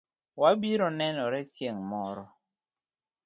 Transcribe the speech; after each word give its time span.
Wabiro 0.41 0.87
nenore 0.97 1.39
chieng' 1.53 1.83
moro 1.91 2.23